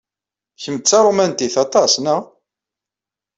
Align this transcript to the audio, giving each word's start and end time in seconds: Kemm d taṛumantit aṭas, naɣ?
Kemm 0.61 0.77
d 0.79 0.83
taṛumantit 0.87 1.55
aṭas, 1.65 1.93
naɣ? 2.03 2.21